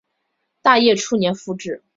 [0.63, 1.83] 大业初年复置。